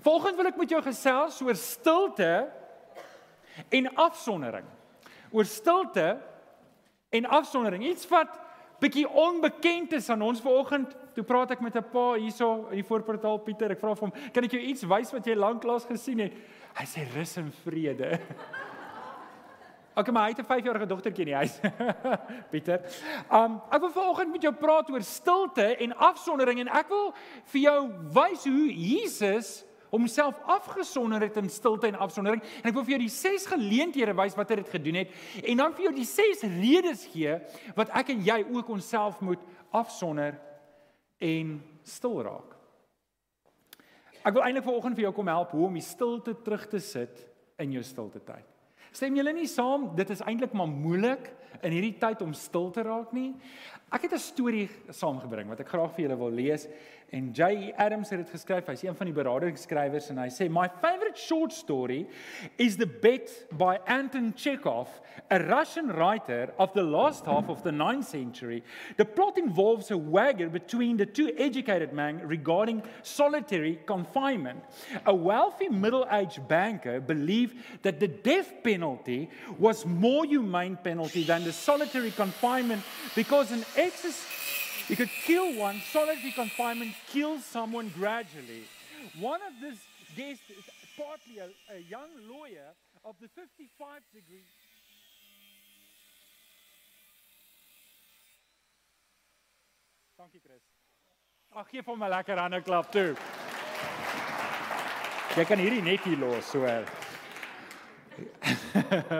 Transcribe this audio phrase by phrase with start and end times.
[0.00, 2.48] Volgens wil ek met jou gesels oor stilte
[3.68, 4.64] en afsondering.
[5.30, 6.16] Oor stilte
[7.10, 7.84] en afsondering.
[7.84, 8.38] Iets wat
[8.80, 10.94] bietjie onbekend is aan ons vanoggend.
[11.14, 13.70] Toe praat ek met 'n pa hierso in die voorportaal Pieter.
[13.70, 16.32] Ek vra vir hom, "Kan ek jou iets wys wat jy lanklaas gesien het?"
[16.74, 18.20] Hy sê rus en vrede.
[20.00, 21.60] Okay, maar hy het 'n 5-jarige dogtertjie in die huis.
[22.50, 22.80] Pieter.
[23.30, 27.14] Um ek wil vanoggend met jou praat oor stilte en afsondering en ek wil
[27.44, 32.86] vir jou wys hoe Jesus homself afgesonder het in stilte en afsondering en ek wil
[32.86, 35.94] vir jou die ses geleenthede wys wat hy dit gedoen het en dan vir jou
[35.96, 37.38] die ses redes gee
[37.78, 40.38] wat ek en jy ook onsself moet afsonder
[41.20, 42.56] en stil raak.
[44.20, 47.22] Ek wil eintlik vanoggend vir jou kom help hoe om die stilte terug te sit
[47.60, 48.46] in jou stilte tyd.
[48.92, 51.30] Stem julle nie saam dit is eintlik maar moeilik
[51.62, 53.32] in hierdie tyd om stil te raak nie?
[53.90, 56.68] Ek het 'n storie saamgebring wat ek graag vir julle wil lees
[57.10, 57.72] En J.
[57.76, 58.66] Adams het dit geskryf.
[58.66, 62.04] Hy's een van die beraadingsskrywers en hy sê my favorite short story
[62.56, 64.88] is The Bet by Anton Chekhov,
[65.30, 68.62] a Russian writer of the last half of the 9th century.
[68.96, 74.62] The plot involves a wager between the two educated men regarding solitary confinement.
[75.06, 81.52] A wealthy middle-aged banker believed that the death penalty was more humane penalty than the
[81.52, 82.82] solitary confinement
[83.16, 83.64] because an
[84.88, 88.64] You could kill one, solitary confinement kills someone gradually.
[89.18, 89.80] One of these
[90.16, 90.64] guests is
[90.98, 94.44] partly a, a young lawyer of the 55 degree.
[100.18, 100.60] Dankie Chris.
[101.56, 103.14] Ag gee vir my lekker hande klap toe.
[105.38, 106.66] Jy kan hierdie net hier los so.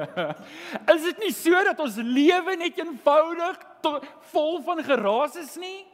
[0.95, 3.63] is dit nie so dat ons lewe net eenvoudig
[4.33, 5.87] vol van geraas is nie?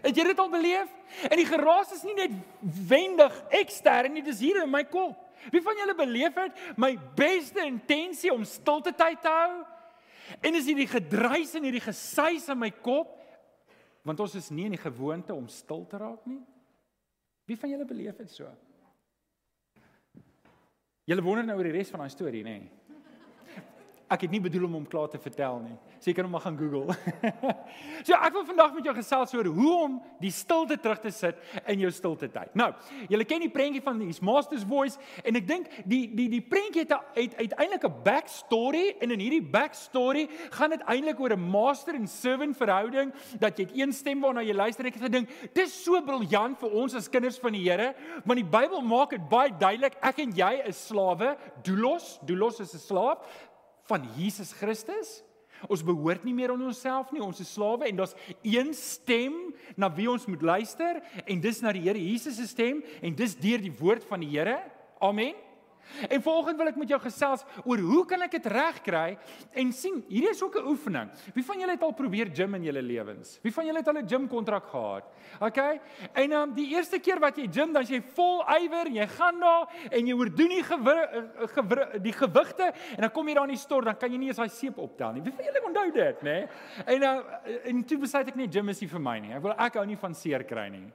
[0.00, 0.88] Het jy dit al beleef?
[1.28, 2.36] En die geraas is nie net
[2.88, 5.18] wendig ekstern nie, dis hier in my kop.
[5.52, 9.62] Wie van julle beleef het my beste intensie om stilte tyd te hou?
[10.40, 13.18] En is hierdie gedruis en hierdie gesuis in my kop
[14.02, 16.40] want ons is nie in die gewoonte om stil te raak nie?
[17.46, 18.48] Wie van julle beleef dit so?
[21.10, 22.58] Julle wonder nou oor die res van daai storie, nê?
[22.60, 22.81] Nee?
[24.12, 25.74] Ek het nie bedoel om hom klaar te vertel nie.
[26.02, 26.92] Seker om maar gaan Google.
[28.06, 31.38] so ek wil vandag met jou gesels oor hoe om die stilte terug te sit
[31.64, 32.52] in jou stilte tyd.
[32.58, 32.68] Nou,
[33.08, 36.84] julle ken die prentjie van his master's voice en ek dink die die die prentjie
[36.84, 41.94] het uit uiteindelik 'n backstory en in hierdie backstory gaan dit eintlik oor 'n master
[41.94, 45.72] en servant verhouding dat jy het een stem waarna jy luister ek het gedink dis
[45.84, 47.94] so briljant vir ons as kinders van die Here
[48.24, 52.74] want die Bybel maak dit baie duidelik ek en jy is slawe doulos doulos is
[52.74, 53.18] 'n slaaf
[53.90, 55.20] van Jesus Christus.
[55.70, 59.36] Ons behoort nie meer aan onsself nie, ons is slawe en daar's een stem
[59.78, 63.36] na wie ons moet luister en dis na die Here Jesus se stem en dis
[63.38, 64.58] deur die woord van die Here.
[65.02, 65.38] Amen.
[66.08, 69.16] En volgens wil ek met jou gesels oor hoe kan ek dit regkry
[69.60, 71.10] en sien hierdie is ook 'n oefening.
[71.34, 73.38] Wie van julle het al probeer gym in julle lewens?
[73.42, 75.04] Wie van julle het al 'n gym kontrak gehad?
[75.40, 75.58] OK?
[76.12, 79.40] En dan um, die eerste keer wat jy gym, dan jy vol ywer jy gaan
[79.40, 83.58] daar en jy oordoen die gewig die gewigte en dan kom jy daar in die
[83.58, 85.22] stort, dan kan jy nie eens daai seep optel nie.
[85.22, 86.32] Wie van julle onthou dit, nê?
[86.32, 86.48] Nee?
[86.86, 87.24] En nou
[87.64, 89.32] en toe besluit ek net gym is nie vir my nie.
[89.34, 90.86] Ek wil ek hou nie van seer kry nie.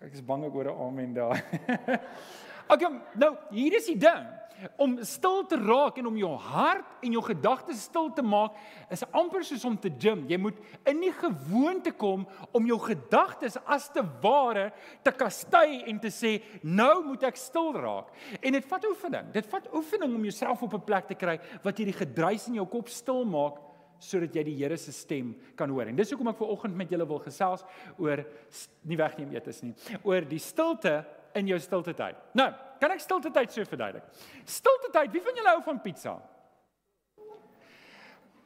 [0.00, 1.36] Ek is bang ek hoor 'n amen daar.
[2.70, 4.28] Okay, nou hier is die ding.
[4.76, 8.58] Om stil te raak en om jou hart en jou gedagtes stil te maak
[8.92, 10.26] is amper soos om te gym.
[10.28, 10.58] Jy moet
[10.90, 14.68] in die gewoonte kom om jou gedagtes as te ware
[15.02, 19.32] te kastei en te sê, "Nou moet ek stil raak." En dit vat oefening.
[19.32, 22.54] Dit vat oefening om jouself op 'n plek te kry wat jy die gedruis in
[22.54, 23.56] jou kop stil maak
[23.98, 25.88] sodat jy die Here se stem kan hoor.
[25.88, 27.64] En dis hoekom ek ver oggend met julle wil gesels
[27.98, 28.24] oor
[28.84, 31.04] nie wegneem eetes nie, oor die stilte
[31.34, 32.16] in jou stilte tyd.
[32.34, 34.06] Nou, kan ek stilte tyd so verduidelik?
[34.44, 36.16] Stilte tyd, wie van julle hou van pizza?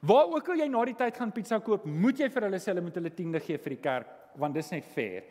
[0.04, 2.72] Waar ook al jy na die tyd gaan pizza koop, moet jy vir hulle sê
[2.72, 5.28] hulle moet hulle tiende gee vir die kerk want dis net fair.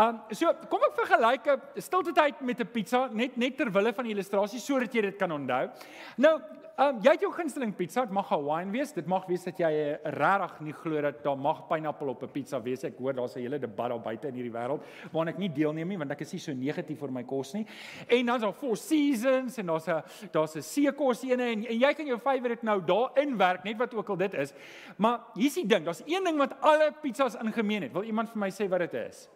[0.00, 3.92] Um so kom ek vergelyk 'n stilte tyd met 'n pizza net net ter wille
[3.92, 5.70] van die illustrasie sodat jy dit kan onthou.
[6.16, 6.40] Nou,
[6.76, 8.90] Um jy het jou gunsteling pizza, dit mag Hawaiian wees.
[8.92, 9.68] Dit mag wees dat jy
[10.12, 12.84] regtig nie glo dat daar mag pineappel op 'n pizza wees.
[12.84, 15.88] Ek hoor daar's 'n hele debat daar buite in hierdie wêreld waarna ek nie deelneem
[15.88, 17.66] nie want ek is nie so negatief oor my kos nie.
[18.08, 21.94] En dan's daar Four Seasons en daar's 'n daar's 'n seekos ene en, en jy
[21.94, 24.52] kan jou favourite nou daarin werk net wat ook al dit is.
[24.98, 27.92] Maar hier's die ding, daar's een ding wat alle pizzas in gemeen het.
[27.92, 29.28] Wil iemand vir my sê wat dit is?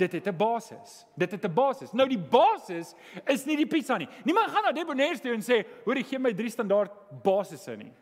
[0.00, 1.06] Dit het 'n basis.
[1.14, 1.92] Dit het 'n basis.
[1.92, 2.94] Nou die basis
[3.26, 4.08] is nie die pizza nie.
[4.24, 6.90] Niemand gaan na Debonair toe en sê, "Hoor, gee my drie standaard
[7.22, 7.92] basisse nie."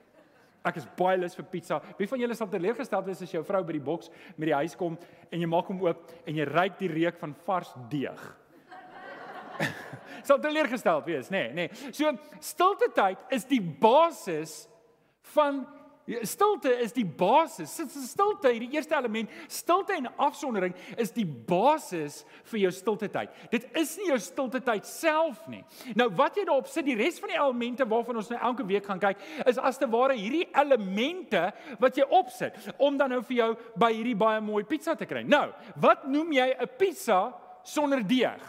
[0.65, 1.81] Ek is baie lus vir pizza.
[1.97, 4.77] Wie van julle sal teleurgesteld wees as jou vrou by die boks met die huis
[4.77, 4.99] kom
[5.31, 8.37] en jy maak hom oop en jy ruik die reuk van vars deeg?
[10.29, 11.73] sal teleurgesteld wees, nê, nee, nê.
[11.73, 11.93] Nee.
[11.93, 14.69] So stilte tyd is die basis
[15.35, 15.67] van
[16.23, 17.75] stilte is die basis.
[18.09, 23.35] Stilte, die eerste element, stilte en afsondering is die basis vir jou stilte tyd.
[23.53, 25.63] Dit is nie jou stilte tyd self nie.
[25.99, 28.89] Nou wat jy daarop sit, die res van die elemente waarvan ons nou elke week
[28.89, 31.49] gaan kyk, is as te ware hierdie elemente
[31.83, 35.25] wat jy opsit om dan nou vir jou by hierdie baie mooi pizza te kry.
[35.29, 37.35] Nou, wat noem jy 'n pizza
[37.65, 38.41] sonder deeg?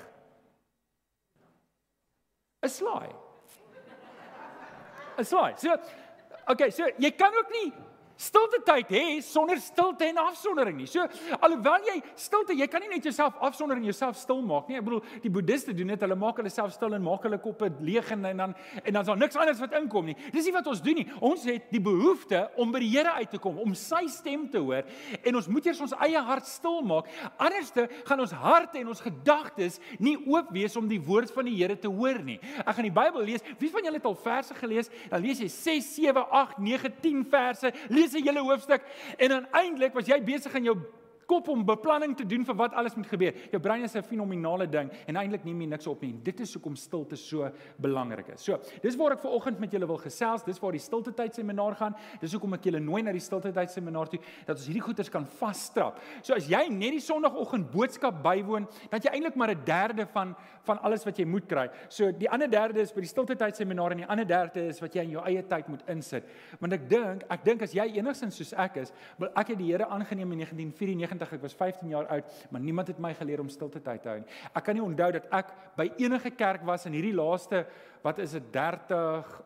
[2.64, 3.10] 'n slaai.
[5.18, 5.54] 'n slaai.
[5.58, 5.76] So,
[6.50, 7.70] okay, so jy kan ook nie
[8.20, 10.88] stilte tyd hê sonder stilte en afsondering nie.
[10.90, 11.06] So
[11.40, 14.80] alhoewel jy stilte, jy kan nie net jouself afsonder en jouself stil maak nie.
[14.80, 16.04] Ek bedoel, die boeddiste doen dit.
[16.04, 19.02] Hulle maak hulle self stil en maak hulle koppe leeg en, en dan en dan
[19.02, 20.18] is daar niks anders wat inkom nie.
[20.34, 21.08] Dis nie wat ons doen nie.
[21.26, 24.60] Ons het die behoefte om by die Here uit te kom, om sy stem te
[24.60, 24.88] hoor
[25.24, 27.08] en ons moet eers ons eie hart stil maak.
[27.40, 31.56] Anderste gaan ons harte en ons gedagtes nie oop wees om die woord van die
[31.60, 32.40] Here te hoor nie.
[32.66, 33.46] Ek gaan die Bybel lees.
[33.62, 34.92] Wie van julle het al verse gelees?
[35.12, 37.72] Dan lees jy 6, 7, 8, 9, 10 verse.
[37.94, 38.82] Lees lees 'n hele hoofstuk.
[39.18, 40.78] En dan eintlik was jy besig in jou
[41.30, 43.38] kop om beplanning te doen vir wat alles moet gebeur.
[43.54, 46.14] Jou brein is 'n fenominale ding en eintlik neem jy niks op nie.
[46.24, 48.42] Dit is hoekom stilte so belangrik is.
[48.42, 50.44] So, dis waar ek ver oggend met julle wil gesels.
[50.44, 51.96] Dis waar die stilte tyd seminar gaan.
[52.20, 55.10] Dis hoekom ek julle nooi na die stilte tyd seminar toe dat ons hierdie goeters
[55.10, 56.00] kan vasstrap.
[56.22, 60.36] So as jy net die sonoggend boodskap bywoon, dat jy eintlik maar 'n derde van
[60.64, 61.70] van alles wat jy moet kry.
[61.90, 64.80] So die ander derde is by die stilte tyd seminar en die ander derde is
[64.80, 66.24] wat jy in jou eie tyd moet insit.
[66.60, 69.70] Want ek dink, ek dink as jy enigsins soos ek is, wil ek het die
[69.70, 73.44] Here aangeneem in 1994 90, ek was 15 jaar oud, maar niemand het my geleer
[73.44, 74.40] om stilte tyd te hou nie.
[74.54, 77.66] Ek kan nie onthou dat ek by enige kerk was in hierdie laaste
[78.04, 79.38] wat is dit 30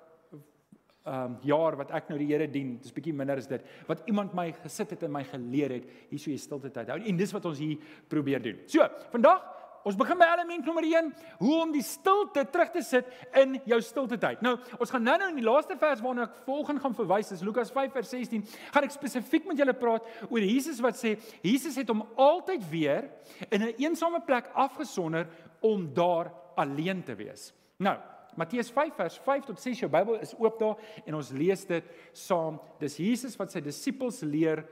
[1.04, 2.78] ehm um, jaar wat ek nou die Here dien.
[2.80, 3.64] Dis bietjie minder as dit.
[3.90, 7.00] Wat iemand my gesit het en my geleer het, hierso jy stilte tyd hou.
[7.04, 8.62] En dis wat ons hier probeer doen.
[8.72, 9.44] So, vandag
[9.84, 11.10] Ons begin by element nommer 1,
[11.42, 13.10] hoe om die stilte terug te sit
[13.40, 14.40] in jou stilte tyd.
[14.46, 17.72] Nou, ons gaan nou-nou in die laaste vers waarna ek volgens gaan verwys, is Lukas
[17.76, 21.92] 5 vers 16, gaan ek spesifiek met julle praat oor Jesus wat sê Jesus het
[21.92, 23.10] hom altyd weer
[23.50, 25.28] in 'n een eensame plek afgesonder
[25.60, 27.54] om daar alleen te wees.
[27.78, 27.98] Nou,
[28.36, 31.84] Matteus 5 vers 5 tot 6 jou Bybel is oop daar en ons lees dit
[32.14, 32.60] saam.
[32.80, 34.66] Dis Jesus wat sy disippels leer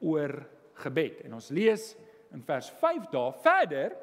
[0.00, 1.24] oor gebed.
[1.24, 1.96] En ons lees
[2.32, 3.96] in vers 5 daar verder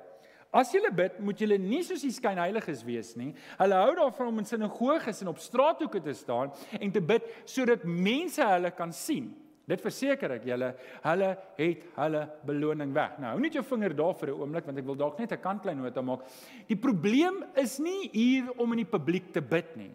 [0.51, 3.33] As julle bid, moet julle nie soos die skynheiliges wees nie.
[3.59, 7.83] Hulle hou daarvan om in sinagoges en op straathoeke te staan en te bid sodat
[7.83, 9.33] mense hulle kan sien.
[9.67, 10.69] Dit verseker ek julle,
[11.03, 13.17] hulle het hulle beloning weg.
[13.19, 15.43] Nou, hou net jou vinger daar vir 'n oomblik want ek wil dalk net 'n
[15.43, 16.23] kantklein nota maak.
[16.67, 19.91] Die probleem is nie hier om in die publiek te bid nie.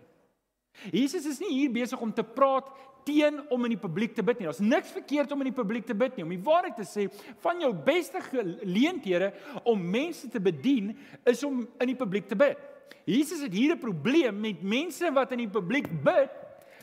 [0.92, 2.68] Jesus is nie hier besig om te praat
[3.04, 4.48] teen om in die publiek te bid nie.
[4.50, 6.26] Daar's niks verkeerd om in die publiek te bid nie.
[6.26, 7.08] Om die waarheid te sê,
[7.44, 9.32] van jou beste geleenthede
[9.64, 10.92] om mense te bedien
[11.24, 12.58] is om in die publiek te bid.
[13.04, 16.30] Jesus het hier 'n probleem met mense wat in die publiek bid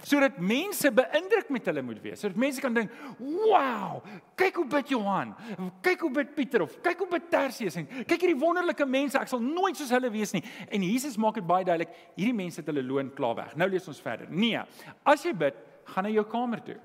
[0.08, 2.20] sodat mense beïndruk met hulle moet wees.
[2.22, 4.04] Sodat mense kan dink, "Wow,
[4.36, 5.36] kyk hoe bid Johan.
[5.82, 9.20] Kyk hoe bid Pieter of kyk hoe bid Tertius en kyk hierdie wonderlike mense.
[9.20, 12.60] Ek sal nooit soos hulle wees nie." En Jesus maak dit baie duidelik, hierdie mense
[12.60, 13.56] het hulle loon klaar weg.
[13.56, 14.28] Nou lees ons verder.
[14.30, 14.60] Nee,
[15.04, 15.54] as jy bid,
[15.90, 16.78] gaan na jou kamer toe.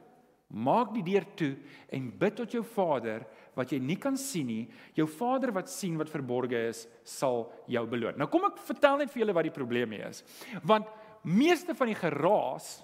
[0.55, 1.53] Maak die deur toe
[1.95, 3.25] en bid tot jou Vader
[3.57, 4.65] wat jy nie kan sien nie.
[4.95, 8.19] Jou Vader wat sien wat verborge is, sal jou beloon.
[8.21, 10.23] Nou kom ek vertel net vir julle wat die probleem hier is.
[10.63, 10.91] Want
[11.25, 12.77] meeste van die geraas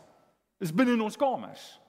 [0.61, 1.80] is binne in ons kamers.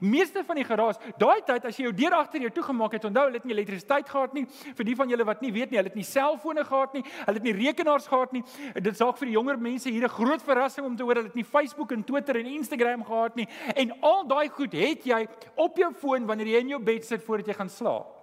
[0.00, 3.24] Meeste van die geraas, daai tyd as jy jou deur agter jou toegemaak het, onthou
[3.24, 4.44] hulle het nie elektrisiteit gehad nie.
[4.76, 7.40] Vir die van julle wat nie weet nie, hulle het nie selfone gehad nie, hulle
[7.40, 8.44] het nie rekenaars gehad nie.
[8.76, 11.40] Dit saak vir die jonger mense hier 'n groot verrassing om te hoor hulle het
[11.40, 13.48] nie Facebook en Twitter en Instagram gehad nie.
[13.74, 15.26] En al daai goed het jy
[15.56, 18.17] op jou foon wanneer jy in jou bed sit voordat jy gaan slaap.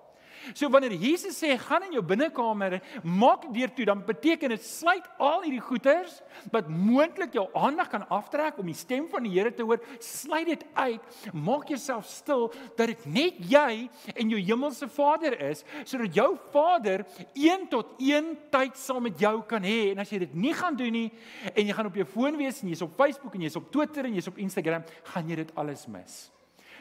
[0.54, 4.64] So wanneer Jesus sê gaan in jou binnekamer maak die deur toe, dan beteken dit
[4.66, 6.20] sluit al hierdie goeters
[6.54, 10.48] wat moontlik jou aandag kan aftrek om die stem van die Here te hoor, sluit
[10.48, 11.18] dit uit.
[11.34, 12.48] Maak jouself stil
[12.78, 18.34] dat dit net jy en jou hemelse Vader is, sodat jou Vader een tot een
[18.54, 19.92] tyd saam met jou kan hê.
[19.92, 21.10] En as jy dit nie gaan doen nie
[21.54, 24.08] en jy gaan op jou foon wees en jy's op Facebook en jy's op Twitter
[24.08, 26.26] en jy's op Instagram, gaan jy dit alles mis.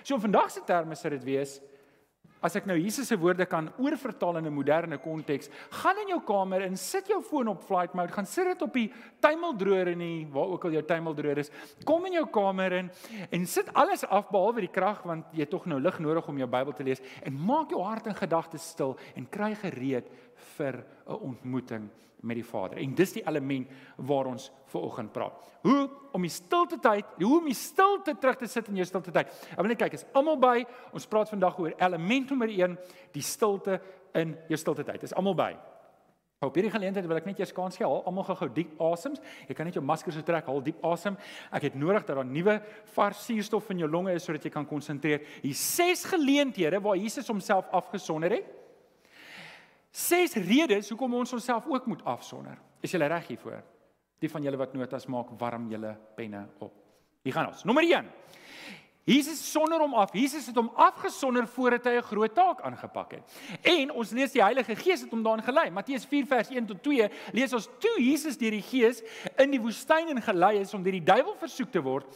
[0.05, 1.59] So vandag se terme sou dit wees
[2.45, 6.21] as ek nou Jesus se woorde kan oorvertaal in 'n moderne konteks, gaan in jou
[6.21, 9.99] kamer en sit jou foon op flight mode, gaan sit dit op die tuimeldroër en
[9.99, 11.51] nie waar ook al jou tuimeldroër is.
[11.85, 12.91] Kom in jou kamer in
[13.31, 16.49] en sit alles af behalwe die krag want jy tog nou lig nodig om jou
[16.49, 20.11] Bybel te lees en maak jou hart en gedagtes stil en kry gereed
[20.57, 21.91] vir 'n ontmoeting
[22.25, 22.81] met die Vader.
[22.83, 25.37] En dis die element waar ons ver oggend praat.
[25.63, 25.85] Hoe
[26.17, 29.31] om die stilte tyd, hoe om die stilte terug te sit in jou stilte tyd.
[29.53, 30.57] Ek wil net kyk, is almal by?
[30.95, 32.79] Ons praat vandag oor element nommer 1,
[33.15, 33.79] die stilte
[34.17, 35.07] in jou stilte tyd.
[35.07, 35.53] Is almal by?
[36.45, 39.23] Op hierdie geleentheid wil ek net eers kans gee, haal almal gou-gou diep asems.
[39.49, 41.17] Jy kan net jou masker so trek, haal diep asem.
[41.55, 42.59] Ek het nodig dat daar nuwe
[42.97, 45.25] vars suurstof in jou longe is sodat jy kan konsentreer.
[45.45, 48.53] Hier ses geleenthede waar Jesus homself afgesonder het.
[49.95, 52.59] Ses redes hoekom ons onsself ook moet afsonder.
[52.83, 53.61] Is jy reg hiervoor?
[54.19, 56.73] Die van julle wat notas maak, warm julle penne op.
[57.23, 57.63] Hier gaan ons.
[57.65, 58.09] Nommer 1.
[59.05, 60.15] Jesus sonder hom af.
[60.17, 63.23] Jesus het hom afgesonder voordat hy 'n groot taak aangepak het.
[63.61, 65.71] En ons lees die Heilige Gees het hom daarin gelei.
[65.71, 69.03] Matteus 4 vers 1 tot 2 lees ons toe Jesus deur die Gees
[69.37, 72.07] in die woestyn ingelei is om deur die duiwel versoek te word.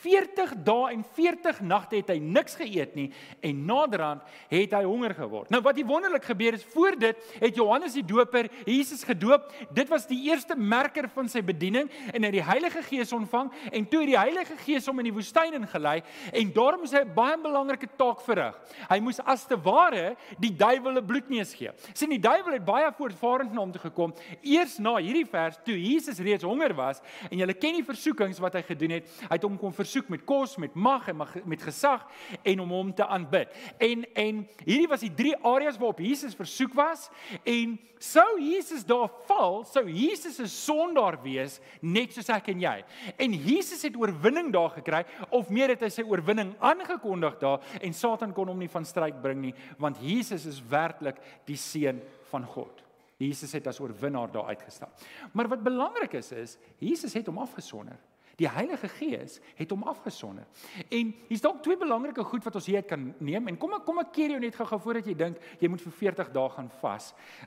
[0.00, 5.14] 40 dae en 40 nagte het hy niks geëet nie en naderhand het hy honger
[5.14, 5.50] geword.
[5.50, 9.52] Nou wat hier wonderlik gebeur is voor dit het Johannes die Doper Jesus gedoop.
[9.74, 13.50] Dit was die eerste merker van sy bediening en hy het die Heilige Gees ontvang
[13.72, 16.02] en toe het die Heilige Gees hom in die woestyn ingelei
[16.36, 18.54] en daarom is hy 'n baie belangrike taak verrig.
[18.88, 21.70] Hy moes as te ware die duiwel 'n bloedneus gee.
[21.94, 25.74] Sien die duiwel het baie voortvarend na hom toe gekom eers na hierdie vers toe
[25.74, 27.00] Jesus reeds honger was
[27.30, 29.08] en julle ken die versoekings wat hy gedoen het.
[29.28, 32.06] Hy het hom kom versoek met kos, met mag en met gesag
[32.42, 33.48] en om hom te aanbid.
[33.78, 37.10] En en hierdie was die drie areas waarop Jesus versoek was
[37.44, 42.84] en sou Jesus daar val, sou Jesus 'n sondaar wees net soos ek en jy.
[43.16, 47.62] En Jesus het oorwinning daar gekry of meer het hy sy oorwinning oorwinning aangekondig daar
[47.80, 52.00] en Satan kon hom nie van stryd bring nie want Jesus is werklik die seun
[52.30, 52.82] van God.
[53.16, 54.92] Jesus het as oorwinnaar daar uitgestap.
[55.32, 57.96] Maar wat belangrik is is Jesus het hom afgesonder.
[58.36, 60.44] Die Heilige Gees het hom afgesonder.
[60.92, 64.00] En hier's dalk twee belangrike goed wat ons hier kan neem en kom ek kom
[64.02, 67.06] ek keer jou net gou-gou voordat jy dink jy moet vir 40 dae gaan vas.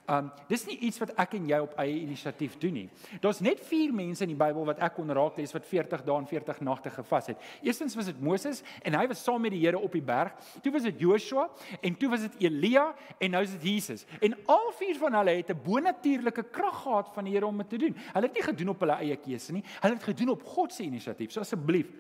[0.10, 2.88] Um dis nie iets wat ek en jy op eie inisiatief doen nie.
[3.22, 6.15] Daar's net 4 mense in die Bybel wat ek kon raak lees wat 40 dae
[6.24, 7.46] en 40 nagte gevas het.
[7.62, 10.34] Eerstens was dit Moses en hy was saam met die Here op die berg.
[10.63, 11.46] Toe was dit Joshua
[11.86, 12.88] en toe was dit Elia
[13.19, 14.08] en nou is dit Jesus.
[14.25, 17.69] En al vier van hulle het 'n bonatuurlike krag gehad van die Here om dit
[17.69, 17.93] te doen.
[17.93, 19.63] Hulle het nie gedoen op hulle eie keuse nie.
[19.81, 21.33] Hulle het gedoen op God se inisiatief.
[21.36, 21.91] So asseblief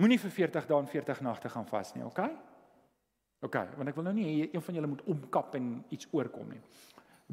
[0.00, 2.30] moenie vir 40 dae en 40 nagte gaan vas nie, okay?
[3.40, 6.50] Okay, want ek wil nou nie hê een van julle moet omkap en iets oorkom
[6.52, 6.60] nie.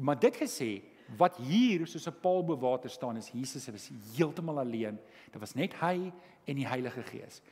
[0.00, 0.70] Maar dit gesê,
[1.20, 4.98] wat hier soos 'n paal bo water staan is Jesus was heeltemal alleen.
[5.32, 6.12] Dit was net hy
[6.46, 7.42] en die Heilige Gees.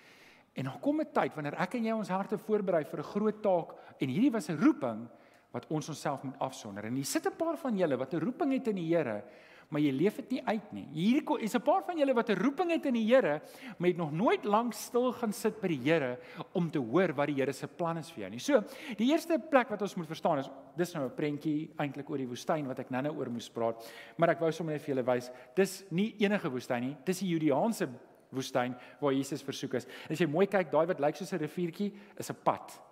[0.55, 3.43] En dan kom 'n tyd wanneer ek en jy ons harte voorberei vir 'n groot
[3.43, 5.09] taak en hierdie was 'n roeping
[5.53, 6.85] wat ons onsself moet afsonder.
[6.85, 9.25] En hier sit 'n paar van julle wat 'n roeping het in die Here
[9.69, 10.87] maar jy leef dit nie uit nie.
[10.93, 13.41] Hier is 'n paar van julle wat 'n roeping het in die Here,
[13.79, 16.19] maar het nog nooit lank stil gaan sit by die Here
[16.53, 18.39] om te hoor wat die Here se plan is vir jou nie.
[18.39, 18.63] So,
[18.97, 22.29] die eerste plek wat ons moet verstaan is dis nou 'n prentjie eintlik oor die
[22.29, 23.85] woestyn wat ek nou-nou oor moes praat,
[24.17, 27.29] maar ek wou sommer net vir julle wys, dis nie enige woestyn nie, dis die
[27.29, 27.89] Judeaanse
[28.31, 29.87] woestyn waar Jesus versoek is.
[30.11, 32.86] As jy mooi kyk, daai wat lyk soos 'n riviertjie, is 'n pad.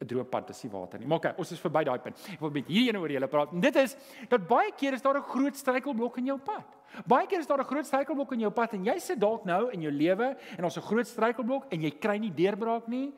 [0.00, 1.06] 'n droë pad is nie water nie.
[1.06, 2.20] Maar okay, ons is verby daai punt.
[2.32, 3.52] Ek wil met hierdie ene oor julle praat.
[3.52, 3.96] En dit is
[4.30, 6.64] dat baie keer is daar 'n groot struikelblok in jou pad.
[7.06, 9.70] Baie keer is daar 'n groot struikelblok in jou pad en jy sit dalk nou
[9.70, 13.12] in jou lewe en ons 'n groot struikelblok en jy kry nie deurbraak nie.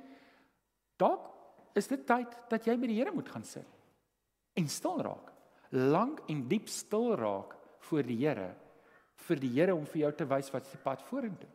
[0.98, 1.30] Dalk
[1.74, 3.66] is dit tyd dat jy by die Here moet gaan sit
[4.54, 5.32] en stil raak.
[5.70, 8.54] Lank en diep stil raak voor die Here
[9.14, 11.48] vir die Here om vir jou te wys wat die pad vorentoe.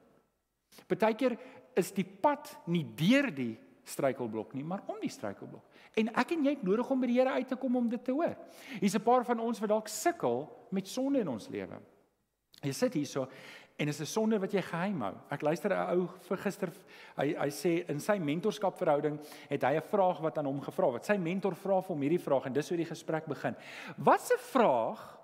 [0.88, 1.38] Partykeer
[1.76, 3.58] is die pad nie deur die
[3.88, 5.64] struikelblok nie, maar om die struikelblok.
[5.98, 8.04] En ek en jy het nodig om by die Here uit te kom om dit
[8.04, 8.36] te hoor.
[8.80, 11.80] Hier's 'n paar van ons wat dalk sukkel met sonde in ons lewe.
[12.64, 13.28] Jy sit hierso
[13.78, 15.14] en is 'n sonde wat jy geheim hou.
[15.30, 16.72] Ek luister 'n ou vir gister
[17.18, 21.06] hy hy sê in sy mentorskapverhouding het hy 'n vraag wat aan hom gevra word.
[21.06, 23.56] Sy mentor vra vir hom hierdie vraag en dis hoe die gesprek begin.
[23.98, 25.18] Wat 'n vraag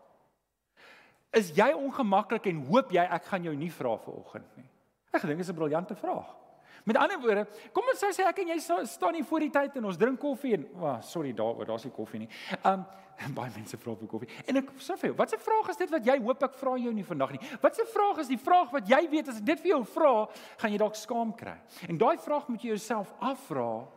[1.32, 4.70] is jy ongemaklik en hoop jy ek gaan jou nie vra vanoggend nie?
[5.14, 6.43] Ek dink dit is 'n briljante vraag.
[6.84, 9.88] Met ander woorde, kom ons sê ek en jy staan hier voor die tyd en
[9.88, 12.30] ons drink koffie en wa, oh, sorry daaroor, daar's nie koffie nie.
[12.68, 12.84] Um
[13.38, 14.30] baie mense vra vir koffie.
[14.50, 16.76] En ek sê vir jou, wat 'n vraag is dit wat jy hoop ek vra
[16.82, 17.42] jou nie vandag nie?
[17.62, 20.28] Wat 'n vraag is die vraag wat jy weet as ek dit vir jou vra,
[20.58, 21.58] gaan jy dalk skaam kry.
[21.88, 23.88] En daai vraag moet jy jouself afvra.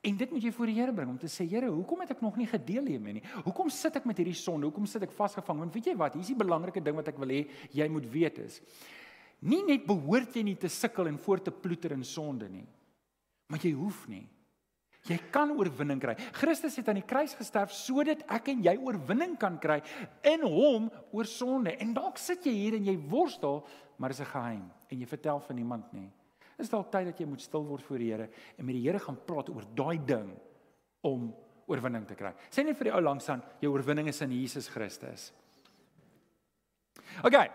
[0.00, 2.20] En dit moet jy voor die Here bring om te sê Here, hoekom het ek
[2.22, 3.24] nog nie gedeel hiermee nie?
[3.44, 4.66] Hoekom sit ek met hierdie sonde?
[4.66, 5.58] Hoekom sit ek vasgevang?
[5.58, 6.14] Want weet jy wat?
[6.14, 8.60] Hier is die belangrike ding wat ek wil hê jy moet weet is.
[9.46, 12.66] Nie net behoort jy nie te sukkel en voort te ploeter in sonde nie.
[13.48, 14.26] Maar jy hoef nie.
[15.08, 16.16] Jy kan oorwinning kry.
[16.36, 19.78] Christus het aan die kruis gesterf sodat ek en jy oorwinning kan kry
[20.26, 21.76] in hom oor sonde.
[21.80, 23.62] En dalk sit jy hier en jy worstel,
[23.96, 26.10] maar dit is 'n geheim en jy vertel van niemand nie.
[26.58, 28.28] Is dalk tyd dat jy moet stil word voor die Here
[28.58, 30.36] en met die Here gaan praat oor daai ding
[31.02, 31.34] om
[31.66, 32.32] oorwinning te kry.
[32.50, 35.32] Sê net vir die ou langs aan, jou oorwinning is in Jesus Christus.
[37.22, 37.50] OK.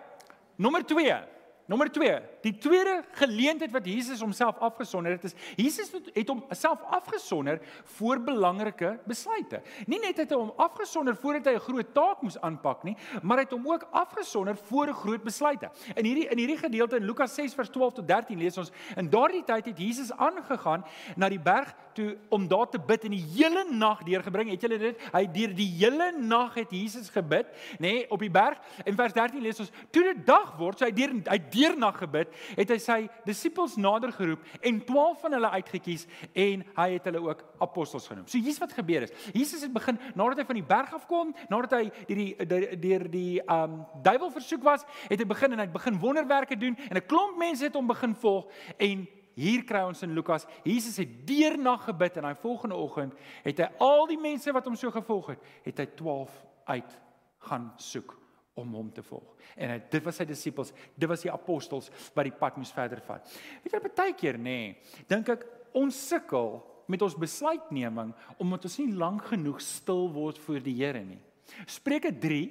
[0.58, 1.33] Nommer 2.
[1.66, 2.20] Nommer 2.
[2.44, 7.62] Die tweede geleentheid wat Jesus homself afgesonder het is Jesus het homself afgesonder
[7.96, 9.62] voor belangrike besluite.
[9.88, 13.38] Nie net het hy hom afgesonder voordat hy 'n groot taak moes aanpak nie, maar
[13.38, 15.72] hy het hom ook afgesonder voor 'n groot besluite.
[15.96, 19.10] In hierdie in hierdie gedeelte in Lukas 6 vers 12 tot 13 lees ons in
[19.10, 20.84] daardie tyd het Jesus aangegaan
[21.16, 24.50] na die berg toe om daar te bid en die hele nag deurgebring.
[24.50, 25.06] Het julle dit?
[25.14, 28.60] Hy deur die hele nag het Jesus gebid, nê, nee, op die berg.
[28.86, 32.34] In vers 13 lees ons: "Toe dit dag word, so hy deur hy deernag gebid,
[32.58, 37.08] het hy sy disippels nader geroep en 12 van hulle uitget kies en hy het
[37.10, 38.28] hulle ook apostels genoem.
[38.28, 39.14] So hier's wat gebeur is.
[39.34, 43.08] Jesus het begin nadat hy van die berg af kom, nadat hy deur die deur
[43.12, 46.98] die um duiwel versoek was, het hy begin en hy het begin wonderwerke doen en
[46.98, 51.14] 'n klomp mense het hom begin volg en Hier kry ons in Lukas, Jesus het
[51.28, 55.34] deernag gebid en hy volgende oggend het hy al die mense wat hom so gevolg
[55.34, 56.36] het, het hy 12
[56.74, 57.00] uit
[57.48, 58.14] gaan soek
[58.60, 59.32] om hom te volg.
[59.58, 63.02] En hy, dit was sy disippels, dit was die apostels wat die pad moes verder
[63.06, 63.26] vat.
[63.64, 65.48] Weet jy baie keer nê, nee, dink ek
[65.78, 66.60] ons sukkel
[66.92, 68.12] met ons besluitneming
[68.44, 71.22] omdat ons nie lank genoeg stil word voor die Here nie.
[71.66, 72.44] Spreuke 3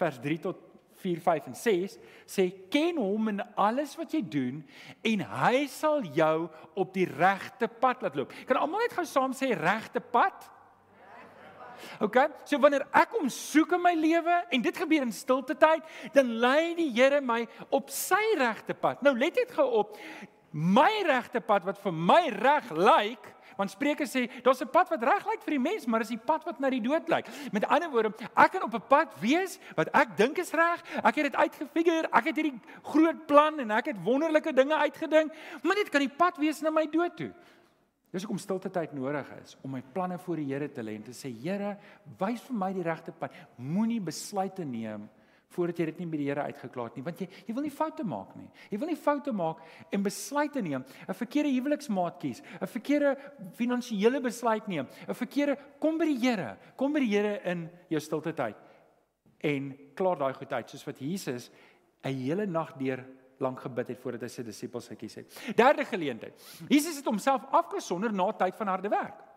[0.00, 0.69] vers 3 tot
[1.00, 1.96] 4 5 en 6
[2.28, 4.62] sê ken hom in alles wat jy doen
[5.06, 8.34] en hy sal jou op die regte pad laat loop.
[8.46, 10.48] Kan almal net gou saam sê regte pad?
[12.04, 12.16] OK?
[12.48, 16.36] So wanneer ek hom soek in my lewe en dit gebeur in stilte tyd, dan
[16.42, 17.42] lei die Here my
[17.72, 19.02] op sy regte pad.
[19.04, 19.96] Nou let net gou op
[20.52, 23.28] my regte pad wat vir my reg lyk,
[23.60, 26.24] want Spreuke sê daar's 'n pad wat reg lyk vir die mens, maar dis die
[26.30, 27.26] pad wat na die dood lyk.
[27.52, 30.80] Met ander woorde, ek kan op 'n pad wees wat ek dink is reg.
[31.04, 35.32] Ek het dit uitgefigure, ek het hierdie groot plan en ek het wonderlike dinge uitgedink,
[35.62, 37.32] maar dit kan die pad wees na my dood toe.
[38.10, 41.02] Dis hoekom stilte tyd nodig is om my planne voor die Here te lê en
[41.02, 41.76] te sê Here,
[42.18, 43.30] wys vir my die regte pad.
[43.56, 45.08] Moenie besluite neem
[45.50, 47.74] voordat jy dit nie by die Here uitgeklaar het nie, want jy jy wil nie
[47.74, 48.48] foute maak nie.
[48.70, 53.16] Jy wil nie foute maak en besluite neem, 'n verkeerde huweliksmaat kies, 'n verkeerde
[53.54, 58.00] finansiële besluit neem, 'n verkeerde kom by die Here, kom by die Here in jou
[58.00, 58.56] stilte tyd
[59.40, 61.50] en klaar daai goed uit soos wat Jesus
[62.04, 63.04] 'n hele nag deur
[63.38, 65.56] lank gebid het voordat hy sy disippels gekies het.
[65.56, 66.34] Derde geleentheid.
[66.68, 69.29] Jesus het homself afgesonder na tyd van harde werk.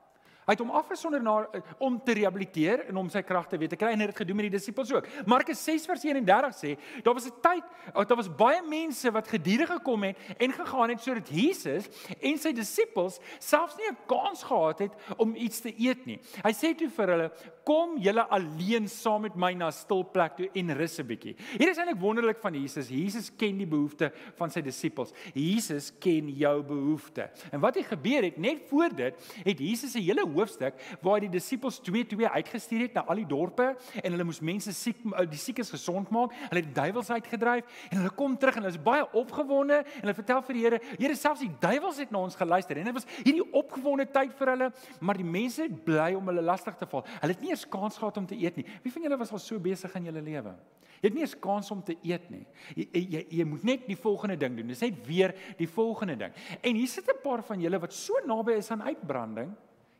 [0.45, 3.79] Hy het hom afgesonder na eh, om te rehabiliteer en om sy kragte weer te
[3.79, 5.07] kry en hy het dit gedoen met die disippels ook.
[5.25, 9.27] Markus 6 vers 31 sê, daar was 'n tyd, oh, daar was baie mense wat
[9.27, 11.87] gedurende gekom het en gegaan het sodat Jesus
[12.19, 16.19] en sy disippels selfs nie 'n kans gehad het om iets te eet nie.
[16.43, 17.31] Hy sê toe vir hulle,
[17.63, 21.35] kom julle alleen saam met my na 'n stil plek toe en rus 'n bietjie.
[21.57, 22.89] Hier is eintlik wonderlik van Jesus.
[22.89, 25.13] Jesus ken die behoeftes van sy disippels.
[25.33, 27.29] Jesus ken jou behoeftes.
[27.51, 31.27] En wat het gebeur het net voor dit, het Jesus 'n hele hoofstuk waar hy
[31.27, 35.39] die disippels 2-2 uitgestuur het na al die dorpe en hulle moes mense siek die
[35.39, 36.33] siekes gesond maak.
[36.49, 40.17] Hulle het duiwels uitgedryf en hulle kom terug en hulle is baie opgewonde en hulle
[40.17, 42.79] vertel vir die Here, Here selfs die duiwels het na ons geluister.
[42.79, 44.69] En dit was hierdie opgewonde tyd vir hulle,
[44.99, 47.03] maar die mense het bly om hulle lastig te val.
[47.19, 48.65] Hulle het nie eers kans gehad om te eet nie.
[48.83, 50.55] Wie van julle was al so besig in julle lewe?
[51.03, 52.45] Jy het nie eers kans om te eet nie.
[52.79, 54.69] Jy, jy jy moet net die volgende ding doen.
[54.71, 56.37] Dis net weer die volgende ding.
[56.61, 59.51] En hier sit 'n paar van julle wat so naby is aan uitbranding.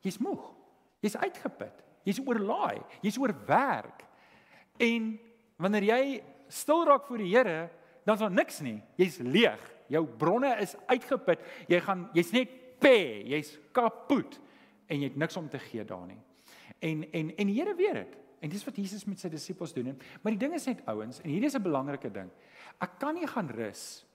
[0.03, 0.43] Jy's moeg.
[1.03, 1.83] Jy's uitgeput.
[2.03, 2.81] Jy's oorlaai.
[3.03, 4.03] Jy's oorwerk.
[4.83, 5.13] En
[5.61, 6.03] wanneer jy
[6.51, 7.69] stil raak voor die Here,
[8.03, 8.81] dan is daar niks nie.
[8.99, 9.61] Jy's leeg.
[9.91, 11.43] Jou bronne is uitgeput.
[11.71, 12.51] Jy gaan jy's net
[12.83, 13.23] pê.
[13.31, 14.39] Jy's kapot
[14.91, 16.19] en jy het niks om te gee daar nie.
[16.83, 18.17] En en en die Here weet dit.
[18.43, 19.93] En dis wat Jesus met sy disippels doen.
[20.21, 22.29] Maar die ding is net ouens en hierdie is 'n belangrike ding.
[22.81, 24.05] Ek kan nie gaan rus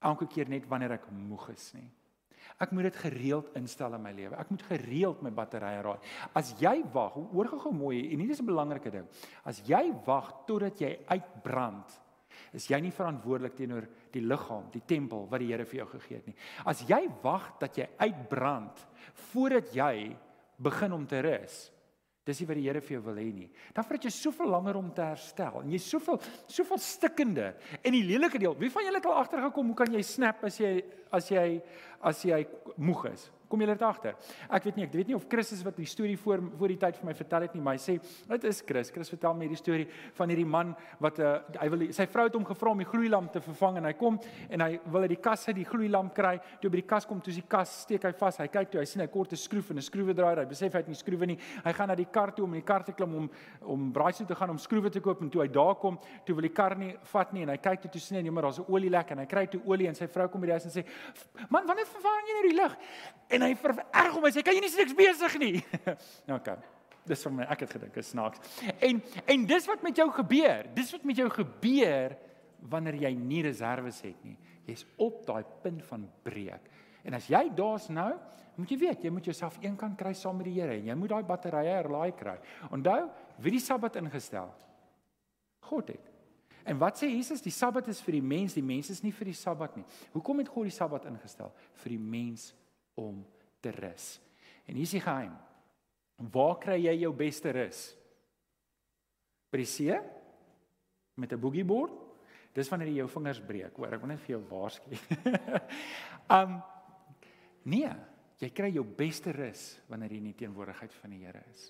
[0.00, 1.88] elke keer net wanneer ek moeg is nie.
[2.58, 4.36] Ek moet dit gereeld instel in my lewe.
[4.40, 5.98] Ek moet gereeld my batterye raai.
[6.34, 9.06] As jy wag, hoor gou mooi en hierdie is 'n belangrike ding.
[9.44, 12.00] As jy wag totdat jy uitbrand,
[12.52, 16.16] is jy nie verantwoordelik teenoor die liggaam, die tempel wat die Here vir jou gegee
[16.16, 16.36] het nie.
[16.64, 18.86] As jy wag dat jy uitbrand
[19.32, 20.16] voordat jy
[20.58, 21.70] begin om te rus,
[22.28, 23.48] Dis nie wat die Here vir jou wil hê nie.
[23.72, 28.04] Dan vat jy soveel langer om te herstel en jy soveel soveel stikkende en die
[28.04, 28.56] lelike deel.
[28.60, 30.74] Wie van julle het al agtergekom hoe kan jy snap as jy
[31.14, 31.46] as jy
[32.04, 32.42] as jy
[32.76, 33.30] moeg is?
[33.48, 34.16] Kom julle agter?
[34.52, 36.76] Ek weet nie, ek weet nie of Chris is wat die storie voor voor die
[36.80, 37.94] tyd vir my vertel het nie, maar hy sê
[38.28, 38.90] dit is Chris.
[38.92, 39.86] Chris vertel my hierdie storie
[40.18, 43.32] van hierdie man wat uh, hy wil sy vrou het hom gevra om die gloeilamp
[43.32, 44.18] te vervang en hy kom
[44.50, 46.34] en hy wil uit die kas uit die gloeilamp kry.
[46.60, 48.40] Toe by die kas kom, toe is die kas steek hy vas.
[48.42, 50.44] Hy kyk toe, hy sien hy kort 'n skroef en 'n skroewedraaier.
[50.44, 51.38] Hy besef hy het nie skroewe nie.
[51.64, 53.30] Hy gaan na die kar toe om in die kar te klim om
[53.64, 56.42] om braaisel te gaan om skroewe te koop en toe hy daar kom, toe wil
[56.42, 58.60] die kar nie vat nie en hy kyk toe toe sien hy nee, maar daar's
[58.60, 60.64] 'n olie lek en hy kry toe olie en sy vrou kom by die huis
[60.64, 60.84] en sê:
[61.48, 62.76] "Man, wanneer vervang jy nou die lig?"
[63.38, 64.26] En hy vererg hom.
[64.26, 65.64] Hy sê, "Kan jy nie niks besig nie?"
[66.28, 66.58] nou okay.
[67.08, 68.42] Dis vir my, ek het gedink, is snaaks.
[68.84, 70.66] En en dis wat met jou gebeur.
[70.74, 72.16] Dis wat met jou gebeur
[72.68, 74.36] wanneer jy nie reserves het nie.
[74.66, 76.68] Jy's op daai punt van breek.
[77.06, 78.10] En as jy daar's nou,
[78.58, 81.14] moet jy weet, jy moet jouself eenkant kry saam met die Here en jy moet
[81.14, 82.36] daai batterye herlaai kry.
[82.74, 84.50] Onthou, wie die Sabbat ingestel?
[85.70, 86.10] God het.
[86.68, 87.40] En wat sê Jesus?
[87.40, 89.86] Die Sabbat is vir die mens, die mens is nie vir die Sabbat nie.
[90.12, 91.52] Hoekom het God die Sabbat ingestel?
[91.80, 92.50] Vir die mens
[92.98, 93.22] om
[93.62, 94.16] te rus.
[94.66, 95.34] En hier is die geheim.
[96.32, 97.82] Waar kry jy jou beste rus?
[99.52, 99.96] By die see?
[101.16, 101.94] Met 'n boogieboard?
[102.52, 104.90] Dis wanneer jy jou vingers breek, hoor, ek wil net vir jou waarsku.
[106.38, 106.58] um
[107.62, 107.90] nee,
[108.40, 111.68] jy kry jou beste rus wanneer jy in die teenwoordigheid van die Here is.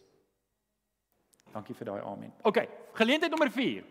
[1.53, 2.33] Dankie vir daai amen.
[2.49, 2.61] OK,
[2.97, 3.85] geleentheid nommer 4.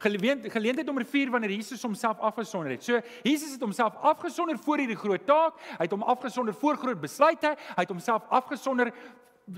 [0.00, 2.84] Geleentheid geleentheid nommer 4 wanneer Jesus homself afgesonder het.
[2.84, 5.58] So Jesus het homself afgesonder voor hierdie groot taak.
[5.76, 7.52] Hy het hom afgesonder voor groot besluite.
[7.74, 8.94] Hy het homself afgesonder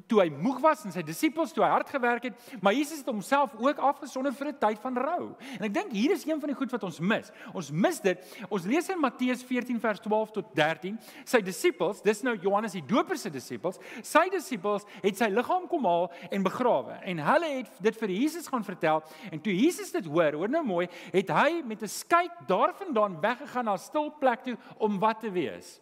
[0.07, 3.11] toe hy moeg was en sy disippels toe hy hard gewerk het, maar Jesus het
[3.11, 5.35] homself ook afgesonder vir 'n tyd van rou.
[5.59, 7.31] En ek dink hier is een van die goed wat ons mis.
[7.53, 8.19] Ons mis dit.
[8.49, 12.87] Ons lees in Matteus 14 vers 12 tot 13, sy disippels, dis nou Johannes die
[12.87, 16.99] Doper se disippels, sy disippels het sy liggaam kom haal en begrawe.
[17.05, 20.65] En hulle het dit vir Jesus gaan vertel en toe Jesus dit hoor, hoor nou
[20.65, 25.21] mooi, het hy met 'n skyk daarvandaan weggegaan na 'n stil plek toe om wat
[25.21, 25.81] te wees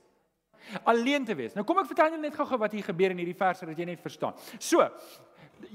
[0.85, 1.55] alleen te wees.
[1.55, 3.85] Nou kom ek vertel jou net gou-gou wat hier gebeur in hierdie verse dat jy
[3.85, 4.35] net verstaan.
[4.59, 4.87] So,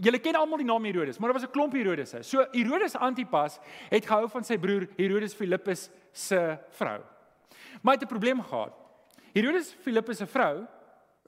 [0.02, 2.24] julle ken almal die naam Herodes, maar daar was 'n klomp Herodese.
[2.24, 7.02] So Herodes Antipas het gehou van sy broer Herodes Filippus se vrou.
[7.82, 8.74] Maar hy het 'n probleem gehad.
[9.34, 10.68] Herodes Filippus se vrou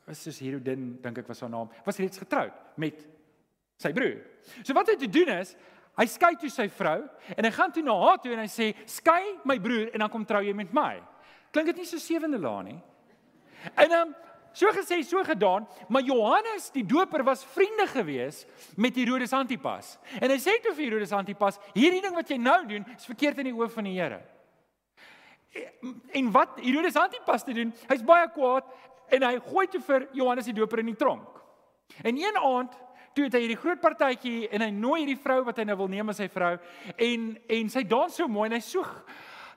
[0.06, 3.08] was soos Herodin, dink ek was haar naam, was reeds getroud met
[3.78, 4.22] sy broer.
[4.64, 5.56] So wat hy te doen is,
[5.98, 7.02] hy skei toe sy vrou
[7.36, 10.10] en hy gaan toe na haar toe en hy sê: "Skei my broer en dan
[10.10, 11.02] kom trou jy met my."
[11.52, 12.82] Klink dit nie so sewende laan nie?
[13.76, 14.16] En dan um,
[14.58, 19.98] so gesê, so gedaan, maar Johannes die Doper was vriende gewees met Herodes Antipas.
[20.20, 23.44] En hy sê toe vir Herodes Antipas, hierdie ding wat jy nou doen, is verkeerd
[23.44, 24.20] in die oë van die Here.
[26.18, 28.66] En wat Herodes Antipas te doen, hy's baie kwaad
[29.14, 31.38] en hy gooi toe vir Johannes die Doper in die tronk.
[32.04, 32.74] En een aand
[33.18, 35.90] toe het hy hierdie groot partytjie en hy nooi hierdie vrou wat hy nou wil
[35.90, 36.54] neem as sy vrou
[37.02, 38.92] en en sy dans so mooi en hy soeg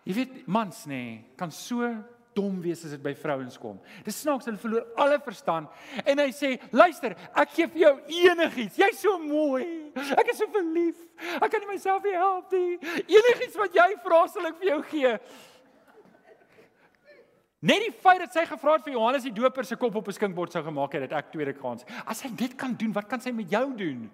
[0.09, 1.91] jy weet mans nê nee, kan so
[2.35, 3.79] dom wees as dit by vrouens kom.
[4.05, 5.69] Dis snaaks hulle verloor alle verstand
[6.05, 8.77] en hy sê, "Luister, ek gee vir jou enigiets.
[8.77, 9.93] Jy's so mooi.
[9.95, 10.97] Ek is so verlief.
[11.43, 12.79] Ek kan nie myself nie help nie.
[13.07, 15.19] Enigiets wat jy vra sal ek vir jou gee."
[17.61, 20.13] Net die feit dat sy gevra het vir Johannes die Doper se kop op 'n
[20.13, 21.85] skinkbord sou gemaak het dat ek tweede kans.
[22.07, 24.11] As hy dit kan doen, wat kan sy met jou doen?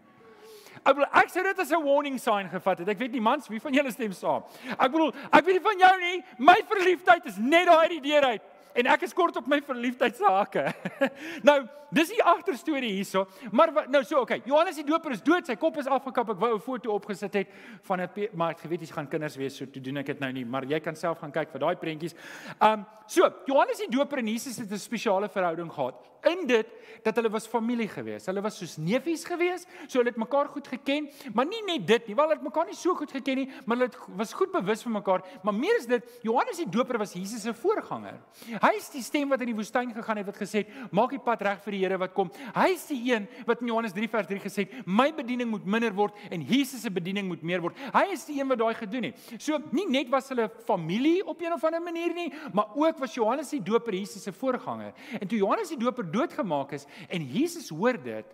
[0.84, 2.88] Ek bedoel ek sou dit as 'n warning sign gevat het.
[2.88, 4.42] Ek weet nie mans wie van julle stem saam.
[4.78, 8.10] Ek bedoel, ek weet nie van jou nie, my verliefdheid is net daai uit die
[8.10, 8.42] deur uit
[8.76, 10.64] en ek is kort op my verliefdheidsake.
[11.48, 11.58] nou,
[11.94, 14.40] dis die agterstorie hierso, maar nou so, okay.
[14.46, 16.34] Johannes die Doper is dood, sy kop is afgekap.
[16.34, 17.48] Ek wou 'n foto opgesit het
[17.86, 20.32] van 'n maar ek weet jy gaan kinders wees, so toe doen ek dit nou
[20.32, 22.14] nie, maar jy kan self gaan kyk vir daai prentjies.
[22.60, 25.94] Um, so, Johannes die Doper en Jesus het 'n spesiale verhouding gehad.
[26.24, 26.66] In dit
[27.02, 28.26] dat hulle was familie gewees.
[28.26, 32.06] Hulle was soos neefies gewees, so hulle het mekaar goed geken, maar nie net dit
[32.08, 34.82] nie, wel hulle het mekaar nie so goed geken nie, maar hulle was goed bewus
[34.82, 38.18] van mekaar, maar meer is dit, Johannes die Doper was Jesus se voorganger.
[38.66, 41.20] Hy is die stem wat in die woestyn gegaan het wat gesê het, maak die
[41.22, 42.32] pad reg vir die Here wat kom.
[42.56, 45.68] Hy is die een wat in Johannes 3 vers 3 gesê het, my bediening moet
[45.76, 47.78] minder word en Jesus se bediening moet meer word.
[47.94, 49.20] Hy is die een wat daai gedoen het.
[49.38, 53.14] So nie net was hulle familie op 'n of ander manier nie, maar ook was
[53.14, 54.92] Johannes die Doper Jesus se voorganger.
[55.20, 58.26] En toe Johannes die Doper doodgemaak is en Jesus hoor dit,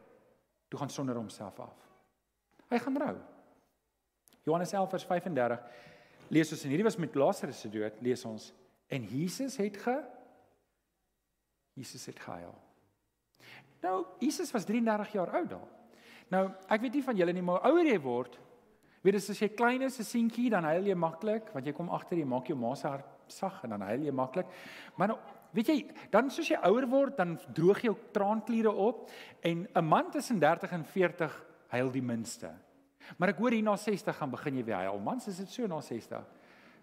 [0.69, 1.77] toe gaan sonder homself af.
[2.71, 3.17] Hy gaan rou.
[4.45, 5.61] Johannes 11 vers 35
[6.29, 8.53] lees ons en hierdie was met Lazarus se dood, lees ons
[8.89, 10.01] en Jesus het ge
[11.75, 12.55] Jesus het gehuil.
[13.83, 15.69] Nou, Jesus was 33 jaar oud daar.
[16.33, 18.39] Nou, ek weet nie van julle nie, maar ouer jy word,
[19.03, 21.91] weet jy as jy klein is, 'n seentjie, dan huil jy maklik, want jy kom
[21.91, 24.47] agter jy maak jou ma se hart sag en dan huil jy maklik.
[24.97, 25.19] Maar nou,
[25.53, 25.79] weet jy,
[26.11, 29.11] dan soos jy ouer word, dan droog jou traankliere op
[29.43, 32.53] en 'n man tussen 30 en 40 huil die minste.
[33.19, 34.99] Maar ek hoor hier na 60 gaan begin jy weer huil.
[34.99, 36.25] Mans, is dit so na 60?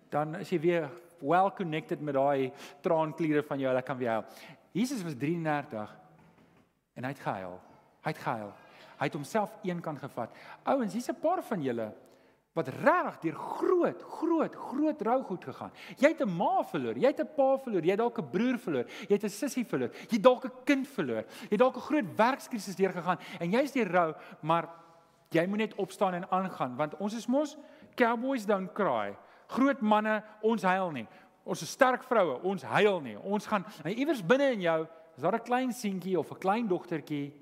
[0.10, 0.90] Dan is jy weer
[1.22, 4.26] well connected met daai traankliere van jou, hulle kan weer huil.
[4.72, 5.98] Jesus was 33
[6.94, 7.60] en hy het gehuil.
[8.04, 8.52] Hy het gehuil.
[9.00, 10.36] Hy het homself eenkant gevat.
[10.64, 11.94] Ouens, hier's 'n paar van julle
[12.58, 15.72] wat regtig deur groot, groot, groot rou goed gegaan.
[15.98, 18.58] Jy het 'n ma verloor, jy het 'n pa verloor, jy het dalk 'n broer
[18.58, 21.24] verloor, jy het 'n sussie verloor, jy het dalk 'n kind verloor.
[21.50, 24.70] Jy het dalk 'n groot werkskrisis deurgegaan en jy's deur rou, maar
[25.30, 27.58] jy moet net opstaan en aangaan want ons is mos
[27.96, 29.16] cowboys don't cry.
[29.48, 31.08] Groot manne, ons huil nie.
[31.50, 33.18] Ons is sterk vroue, ons huil nie.
[33.20, 34.80] Ons gaan en iewers binne in jou
[35.16, 37.34] is daar 'n klein seentjie of 'n klein dogtertjie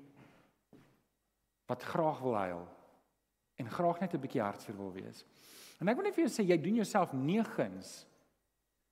[1.66, 2.68] wat graag wil huil
[3.56, 5.24] en graag net 'n bietjie hartseer wil wees.
[5.80, 8.08] En ek wil net vir jou sê jy doen jouself negens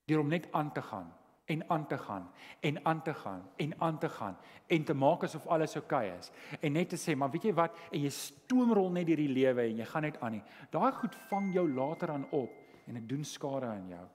[0.06, 3.80] Deur om net aan te gaan en aan te gaan en aan te gaan en
[3.80, 7.16] aan te gaan en te maak asof alles oukei okay is en net te sê
[7.16, 10.20] maar weet jy wat en jy stoomrol net deur die lewe en jy gaan net
[10.20, 10.42] aan nie.
[10.70, 12.50] Daai goed vang jou later aan op
[12.86, 14.06] en dit doen skade aan jou.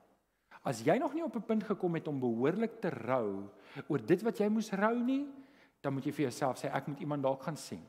[0.63, 3.50] As jy nog nie op 'n punt gekom het om behoorlik te rou
[3.88, 5.28] oor dit wat jy moes rou nie,
[5.82, 7.82] dan moet jy vir jouself sê ek moet iemand dalk gaan sien.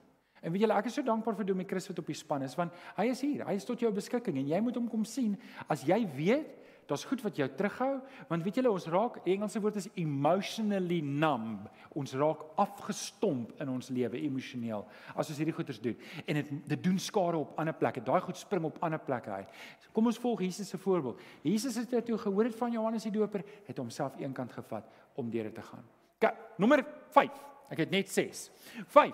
[0.42, 2.56] En weet julle, ek is so dankbaar vir Domie Chris wat op die span is
[2.58, 3.44] want hy is hier.
[3.46, 5.36] Hy is tot jou beskikking en jy moet hom kom sien
[5.68, 9.78] as jy weet daar's goed wat jou terughou want weet julle ons raak Engelse woord
[9.80, 11.68] is emotionally numb.
[11.98, 16.84] Ons raak afgestomp in ons lewe emosioneel as ons hierdie goeters doen en dit dit
[16.84, 18.04] doen skade op ander plekke.
[18.04, 19.58] Daai goed spring op ander plekke uit.
[19.92, 21.20] Kom ons volg Jesus se voorbeeld.
[21.42, 25.50] Jesus het toe gehoor het van Johannes die Doper, het homself eenkant gevat om deur
[25.50, 25.84] dit te gaan.
[26.18, 27.30] Kyk, nommer 5.
[27.72, 28.48] Ek het net 6.
[28.86, 29.12] 5.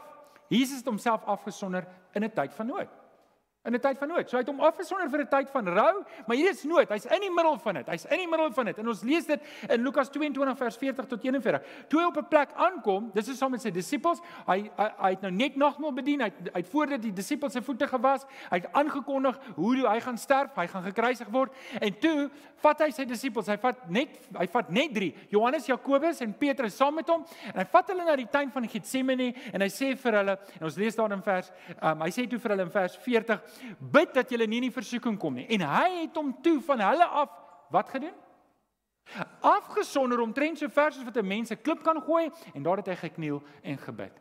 [0.48, 2.97] Jesus het homself afgesonder in 'n tyd van nood
[3.68, 4.28] in 'n tyd van nood.
[4.28, 6.88] So hy het hom afgesonder vir 'n tyd van rou, maar hier is nood.
[6.88, 7.86] Hy's in die middel van dit.
[7.86, 8.78] Hy's in die middel van dit.
[8.78, 11.62] En ons lees dit in Lukas 22 vers 40 tot 41.
[11.88, 14.20] Toe hy op 'n plek aankom, dis is saam met sy disippels.
[14.46, 16.20] Hy, hy hy het nou net nagmaal bedien.
[16.20, 18.24] Hy hy het voor dit die disippels se voete gewas.
[18.50, 21.52] Hy het aangekondig hoe hy gaan sterf, hy gaan gekruisig word.
[21.80, 23.46] En toe vat hy sy disippels.
[23.46, 27.60] Hy vat net hy vat net 3, Johannes, Jakobus en Petrus saam met hom en
[27.60, 30.78] hy vat hulle na die tuin van Getsemane en hy sê vir hulle en ons
[30.80, 34.30] lees daar in vers um, hy sê toe vir hulle in vers 40 bid dat
[34.30, 35.46] julle nie in die versoeking kom nie.
[35.46, 37.30] En hy het hom toe van hulle af
[37.70, 38.14] wat gedoen?
[39.40, 42.86] Afgesonder omtrent so ver soos wat 'n mens 'n klip kan gooi en daar het
[42.86, 44.12] hy gekniel en gebid.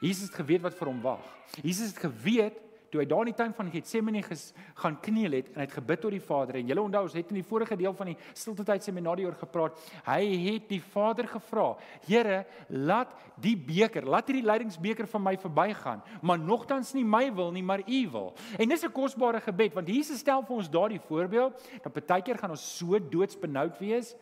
[0.00, 1.22] Jesus het geweet wat vir hom wag.
[1.62, 2.58] Jesus het geweet
[2.92, 6.02] toe hy daar in die tuin van Getsemane gaan kniel het en hy het gebid
[6.04, 6.58] tot die Vader.
[6.60, 9.38] En julle onthou ons het in die vorige deel van die stilte tyd seminarie oor
[9.40, 9.78] gepraat.
[10.04, 11.70] Hy het die Vader gevra
[12.04, 17.52] Here laat die beker laat hierdie lydingsbeker van my verbygaan maar nogtans nie my wil
[17.54, 18.34] nie maar u wil.
[18.58, 22.38] En dis 'n kosbare gebed want Jesus stel vir ons daardie voorbeeld dat baie keer
[22.38, 24.14] gaan ons so doodsbenoud wees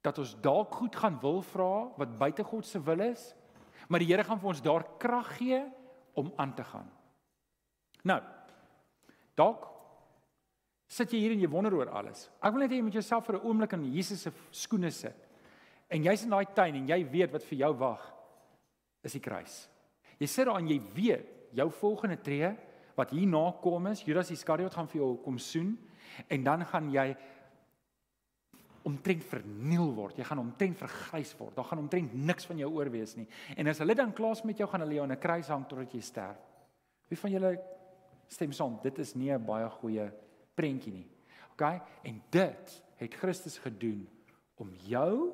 [0.00, 3.34] dat ons dalk goed gaan wil vra wat buite God se wil is
[3.88, 5.64] maar die Here gaan vir ons daar krag gee
[6.14, 6.99] om aan te gaan
[8.04, 8.20] Nou.
[9.36, 9.66] Dalk
[10.90, 12.26] sit jy hier en jy wonder oor alles.
[12.42, 15.16] Ek wil net hê jy moet jouself vir 'n oomblik in Jesus se skoene sit.
[15.88, 18.02] En jy's in daai tuin en jy weet wat vir jou wag
[19.02, 19.68] is die kruis.
[20.18, 22.56] Jy sit daar en jy weet jou volgende tree
[22.96, 25.78] wat hierna kom is, Judas Iskariot gaan vir jou kom soen
[26.28, 27.16] en dan gaan jy
[28.82, 30.18] omtrent verniel word.
[30.18, 31.54] Jy gaan omtrent vergrys word.
[31.56, 33.26] Daar gaan omtrent niks van jou oor wees nie.
[33.56, 35.66] En as hulle dan klaar is met jou, gaan hulle jou aan 'n kruis hang
[35.68, 36.38] totdat jy sterf.
[37.08, 37.58] Wie van julle
[38.30, 40.12] stem saam, dit is nie 'n baie goeie
[40.54, 41.08] prentjie nie.
[41.52, 41.82] OK?
[42.02, 44.08] En dit het Christus gedoen
[44.56, 45.32] om jou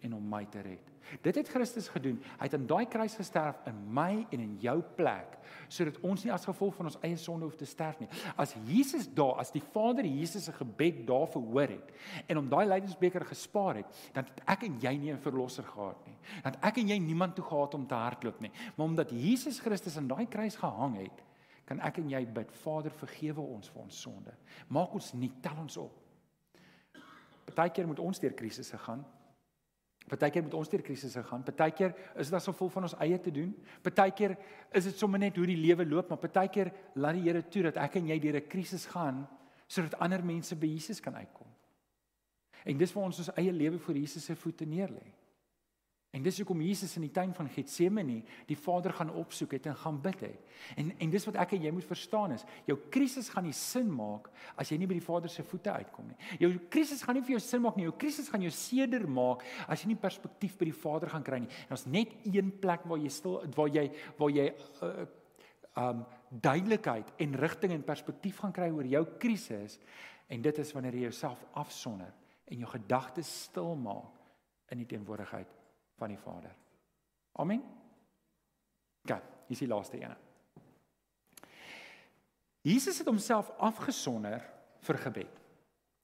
[0.00, 0.84] en om my te red.
[1.24, 2.18] Dit het Christus gedoen.
[2.38, 5.36] Hy het aan daai kruis gesterf in my en in jou plek
[5.72, 8.08] sodat ons nie as gevolg van ons eie sonde hoef te sterf nie.
[8.40, 11.92] As Jesus daar, as die Vader Jesus se gebed daar verhoor het
[12.26, 16.06] en om daai lydensbeker gespaar het, dan het ek en jy nie 'n verlosser gehad
[16.06, 16.16] nie.
[16.42, 18.52] Dan ek en jy niemand toe gehad om te hardloop nie.
[18.76, 21.24] Maar omdat Jesus Christus aan daai kruis gehang het,
[21.68, 24.32] kan ek en jy bid, Vader, vergewe ons vir ons sonde.
[24.72, 25.98] Maak ons nie tel ons op.
[27.50, 29.04] Partykeer moet ons deur krisisse gaan.
[30.08, 31.44] Partykeer moet ons deur krisisse gaan.
[31.44, 33.50] Partykeer is dit asof vol van ons eie te doen.
[33.84, 34.36] Partykeer
[34.80, 37.80] is dit sommer net hoe die lewe loop, maar partykeer laat die Here toe dat
[37.84, 39.26] ek en jy deur 'n krisis gaan
[39.68, 41.48] sodat ander mense by Jesus kan uitkom.
[42.64, 45.12] En dis vir ons ons eie lewe voor Jesus se voete neerlê.
[46.16, 49.76] En dis hoekom Jesus in die tuin van Getsemane die Vader gaan opsoek het en
[49.76, 50.54] gaan bid het.
[50.80, 53.90] En en dis wat ek en jy moet verstaan is, jou krisis gaan nie sin
[53.92, 56.16] maak as jy nie by die Vader se voete uitkom nie.
[56.40, 57.84] Jou krisis gaan nie vir jou sin maak nie.
[57.90, 61.42] Jou krisis gaan jou seder maak as jy nie perspektief by die Vader gaan kry
[61.44, 61.52] nie.
[61.68, 63.86] En ons net een plek waar jy stil waar jy
[64.20, 65.06] waar jy uh
[65.78, 66.00] um
[66.42, 69.76] duidelikheid en rigting en perspektief gaan kry oor jou krisis
[70.26, 72.10] en dit is wanneer jy jouself afsonder
[72.48, 75.57] en jou gedagtes stil maak in die teenwoordigheid
[75.98, 76.54] van die Vader.
[77.38, 77.62] Amen.
[79.08, 80.14] Gaan, hier is die laaste een.
[82.68, 84.42] Jesus het homself afgesonder
[84.84, 85.38] vir gebed.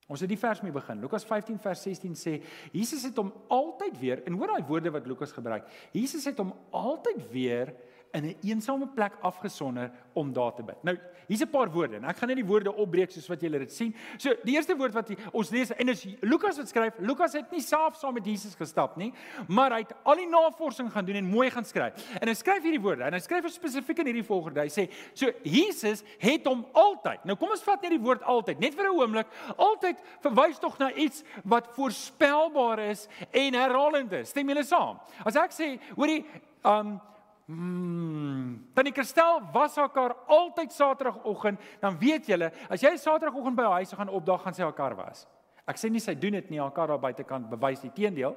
[0.04, 1.00] Ons het die vers mee begin.
[1.00, 2.34] Lukas 15 vers 16 sê
[2.74, 5.68] Jesus het hom altyd weer en hoor daai woorde wat Lukas gebruik.
[5.96, 7.72] Jesus het hom altyd weer
[8.14, 10.82] in 'n eensame plek afgesonder om daar te bid.
[10.82, 10.96] Nou,
[11.26, 13.72] hier's 'n paar woorde en ek gaan net die woorde opbreek soos wat julle dit
[13.72, 13.94] sien.
[14.16, 16.94] So, die eerste woord wat ons lees en is Lukas wat skryf.
[16.98, 19.12] Lukas het nie self saam met Jesus gestap nie,
[19.48, 21.92] maar hy het al die navorsing gaan doen en mooi gaan skryf.
[22.20, 24.60] En hy skryf hierdie woorde en hy skryf spesifiek in hierdie volgorde.
[24.60, 28.58] Hy sê, "So Jesus het hom altyd." Nou kom ons vat net die woord altyd,
[28.60, 29.26] net vir 'n oomblik.
[29.56, 34.28] Altyd verwys tog na iets wat voorspelbaar is en herhalend is.
[34.28, 35.00] Stem julle saam?
[35.24, 36.24] As ek sê, hoorie,
[36.64, 37.00] um
[37.46, 38.64] Mm.
[38.72, 43.84] Tannie Kristel was haar kar altyd Saterdagoggend, dan weet julle, as jy Saterdagoggend by haar
[43.84, 45.26] huis gaan opdaag, gaan sy haar kar was.
[45.68, 48.36] Ek sê nie sy doen dit nie, haar kar daar buitekant bewys die teendeel.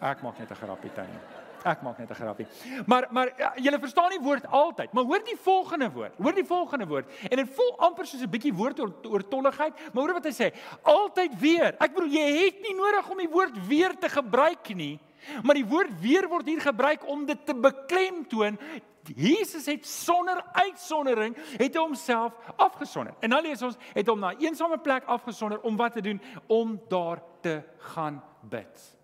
[0.00, 1.20] Ek maak net 'n grappie tannie.
[1.64, 2.46] Ek maak net 'n grappie.
[2.86, 4.92] Maar maar ja, julle verstaan die woord altyd.
[4.92, 6.16] Maar hoor die volgende woord.
[6.16, 7.06] Hoor die volgende woord.
[7.30, 10.54] En dit voel amper soos 'n bietjie woord oortolligheid, maar hoor wat hy sê.
[10.82, 11.74] Altyd weer.
[11.80, 15.00] Ek bedoel jy het nie nodig om die woord weer te gebruik nie.
[15.42, 18.58] Maar die woord weer word hier gebruik om dit te beklemtoon.
[19.14, 23.14] Jesus het sonder uitsondering het homself afgesonder.
[23.20, 26.20] En dan lees ons het hom na 'n eensame plek afgesonder om wat te doen?
[26.46, 28.96] Om daar te gaan bid.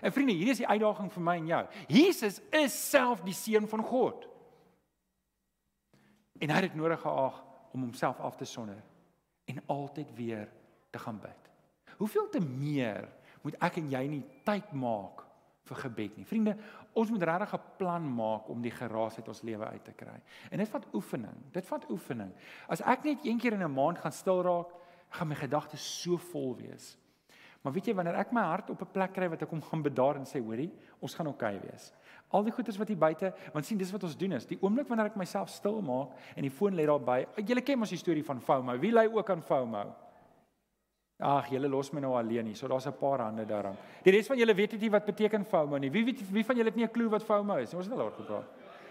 [0.00, 1.66] En vriende, hier is die uitdaging vir my en jou.
[1.86, 4.28] Jesus is self die seun van God.
[6.38, 8.82] En hy het nodig gehad om homself af te sonder
[9.44, 10.48] en altyd weer
[10.90, 11.50] te gaan bid.
[11.96, 13.08] Hoeveel te meer
[13.48, 15.24] moet ek en jy nie tyd maak
[15.68, 16.26] vir gebed nie.
[16.28, 16.54] Vriende,
[16.96, 20.20] ons moet regtig 'n plan maak om die geraas uit ons lewe uit te kry.
[20.50, 21.36] En dit vat oefening.
[21.52, 22.32] Dit vat oefening.
[22.68, 24.72] As ek net een keer in 'n maand gaan stil raak,
[25.10, 26.96] gaan my gedagtes so vol wees.
[27.62, 29.82] Maar weet jy wanneer ek my hart op 'n plek kry wat ek hom gaan
[29.82, 31.92] bedaar en sê hoorie, ons gaan oukei okay wees.
[32.30, 34.88] Al die goeders wat hier buite, want sien dis wat ons doen is, die oomblik
[34.88, 37.26] wanneer ek myself stil maak en die foon lê daar by.
[37.36, 38.78] Julle ken mos die storie van FOMO.
[38.78, 40.07] Wie lê ook aan FOMO?
[41.18, 42.56] Ag, julle los my nou alleen hier.
[42.56, 43.76] So daar's 'n paar hande daaraan.
[44.04, 45.90] Die res van julle weet nie wat beteken FOMO nie.
[45.90, 47.74] Wie weet wie van julle het nie 'n klou wat FOMO is?
[47.74, 48.44] Ons het al oor gepraat.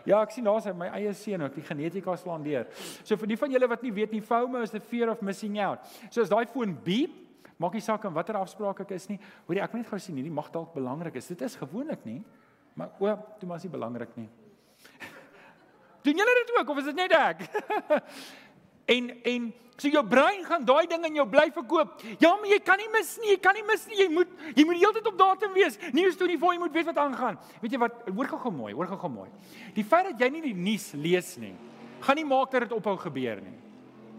[0.06, 2.68] Ja, ek sien daar's my eie seun ook, die genetika slaan deur.
[3.04, 5.60] So vir die van julle wat nie weet nie, FOMO is the fear of missing
[5.60, 5.80] out.
[6.10, 7.12] So as daai foon beep,
[7.58, 9.20] maak nie saak in watter afspraak ek is nie.
[9.48, 11.28] Hoorie, ek moet net gou sien hierdie mag dalk belangrik is.
[11.28, 12.24] Dit is gewoonlik nie.
[12.74, 14.30] Maar o, toe maar is nie belangrik nie.
[16.04, 17.50] Doen julle dit ook of is dit net ek?
[18.88, 22.02] en en so jou brein gaan daai ding in jou bly verkoop.
[22.20, 24.00] Ja, maar jy kan nie mis nie, jy kan nie mis nie.
[24.02, 25.78] Jy moet jy moet heeltyd op datum wees.
[25.94, 27.38] Nuus toe nie voor jy moet weet wat aangaan.
[27.62, 28.02] Weet jy wat?
[28.10, 29.30] Hoor gou-gou mooi, hoor gou-gou mooi.
[29.78, 31.54] Die feit dat jy nie die nuus lees nie,
[32.02, 33.58] gaan nie maak dat dit ophou gebeur nie.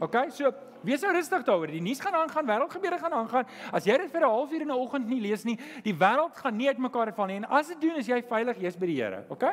[0.04, 0.28] OK?
[0.31, 0.54] So
[0.87, 1.70] Wees nou rustig daaroor.
[1.72, 3.48] Die nuus gaan aangaan, wêreldgebeure gaan aangaan.
[3.74, 6.57] As jy dit vir 'n halfuur in die oggend nie lees nie, die wêreld gaan
[6.57, 7.37] nie uitmekaar val nie.
[7.37, 9.44] En as dit doen, is jy veilig, jy's by die Here, OK?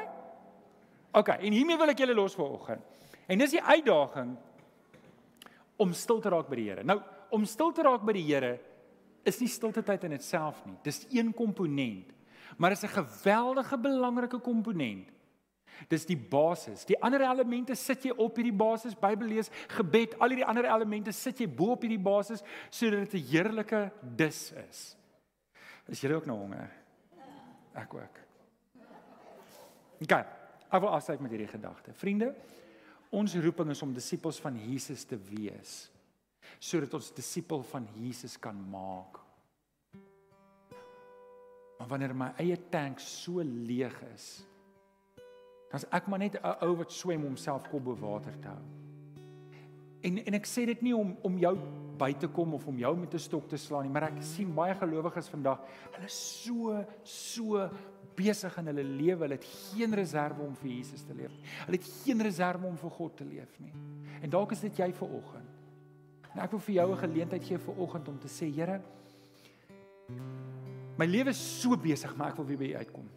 [1.13, 2.81] OK, en hiermee wil ek julle los vir oggend.
[3.27, 4.37] En dis die uitdaging
[5.77, 6.83] om stil te raak by die Here.
[6.83, 7.01] Nou,
[7.35, 8.59] om stil te raak by die Here
[9.25, 10.77] is nie stilte tyd in itself nie.
[10.85, 12.13] Dis een komponent.
[12.57, 15.09] Maar is 'n geweldige belangrike komponent.
[15.87, 16.85] Dis die basis.
[16.85, 21.11] Die ander elemente sit jy op hierdie basis, Bybel lees, gebed, al hierdie ander elemente
[21.11, 24.97] sit jy bo op hierdie basis sodat dit 'n heerlike dis is.
[25.87, 26.71] Is jy ook nou honger?
[27.75, 28.19] Ek ook.
[30.01, 30.11] OK.
[30.71, 31.93] Ek wil afsluit met hierdie gedagte.
[31.93, 32.33] Vriende,
[33.11, 35.91] Ons roeping is om disippels van Jesus te wees
[36.61, 39.17] sodat ons disipel van Jesus kan maak.
[41.77, 44.45] Maar wanneer my eie tank so leeg is,
[45.69, 48.47] dan is ek maar net 'n ou wat swem om self kop bo water te
[48.47, 48.84] hou.
[50.05, 51.55] En en ek sê dit nie om om jou
[51.97, 54.53] by te kom of om jou met 'n stok te slaan nie, maar ek sien
[54.53, 55.59] baie gelowiges vandag,
[55.93, 57.69] hulle is so so
[58.15, 61.49] besig in hulle lewe, hulle het geen reserve om vir Jesus te leef nie.
[61.65, 63.73] Hulle het geen reserve om vir God te leef nie.
[64.21, 65.51] En dalk is dit jy vir oggend.
[66.33, 68.81] En ek wil vir jou 'n geleentheid gee vir oggend om te sê, Here,
[70.97, 73.09] my lewe is so besig, maar ek wil weer by U uitkom.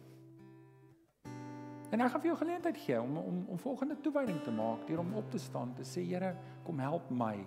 [1.89, 4.99] En ek gaan vir jou geleentheid gee om om om volgende toewyding te maak, deur
[4.99, 7.37] om op te staan te sê, Here, kom help my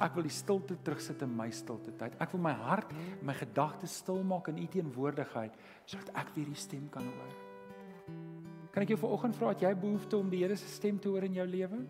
[0.00, 2.14] Ek wil die stilte terugsit in my stilte tyd.
[2.20, 2.92] Ek wil my hart,
[3.24, 7.34] my gedagtes stil maak in U teenwoordigheid sodat ek weer die stem kan hoor.
[8.72, 11.24] Kan ek jou vanoggend vra, het jy behoefte om die Here se stem te hoor
[11.28, 11.82] in jou lewe?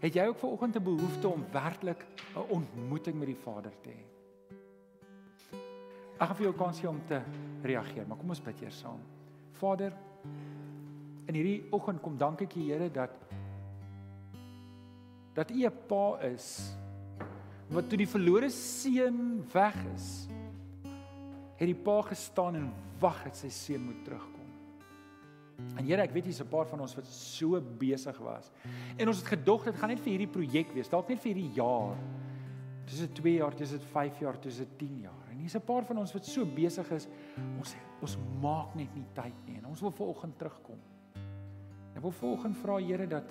[0.00, 4.02] Het jy ook vanoggend 'n behoefte om werklik 'n ontmoeting met die Vader te hê?
[6.20, 7.22] Ek gaan vir jou kans gee om te
[7.62, 9.00] reageer, maar kom ons bid eers saam.
[9.52, 9.92] Vader,
[11.26, 13.10] in hierdie oggend kom dank ek U Here dat
[15.34, 16.76] dat U 'n pa is
[17.70, 20.28] wat toe die verlore seun weg is
[21.58, 24.40] het die pa gestaan en wag dat sy seun moet terugkom.
[25.78, 28.50] En Here, ek weet hier's 'n paar van ons wat so besig was.
[28.98, 31.54] En ons het gedog dit gaan net vir hierdie projek wees, dalk net vir hierdie
[31.54, 31.96] jaar.
[32.86, 35.23] Dis dit 2 jaar, dis dit 5 jaar, dis dit 10 jaar.
[35.44, 37.06] Hier's 'n paar van ons wat so besig is,
[37.58, 40.78] ons ons maak net nie tyd nie en ons wil vanoggend terugkom.
[41.94, 43.24] Ek wil vanoggend vra Here dat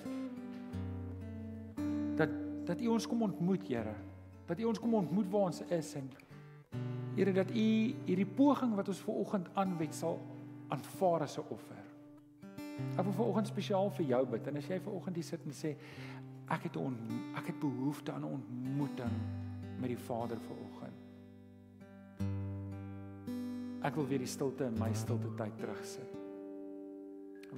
[2.16, 2.30] dat
[2.66, 3.94] dat U ons kom ontmoet, Here.
[4.46, 6.10] Dat U ons kom ontmoet waar ons is en
[7.16, 10.20] Here dat U hierdie poging wat ons ver oggend aanwet sal
[10.68, 11.82] aanvaar as 'n offer.
[12.96, 15.44] Ek wil ver oggend spesiaal vir jou bid en as jy ver oggend hier sit
[15.44, 15.76] en sê
[16.48, 16.96] ek het on,
[17.36, 19.12] ek het behoefte aan 'n ontmoeting
[19.80, 20.56] met die Vader ver
[23.84, 26.24] Ek wil weer die stilte in my stilte tyd terugsit